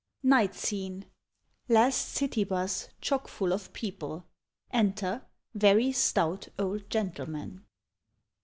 [0.23, 1.05] Night Scene—
[1.69, 4.25] Last City 'bus, chock full of people.
[4.71, 5.21] Enter—
[5.53, 7.63] Veri/ stout old gentleman.